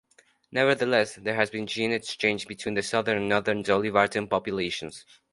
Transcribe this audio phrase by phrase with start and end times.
[0.51, 5.05] Nevertheless, there has been gene exchange between the southern and northern Dolly Varden populations.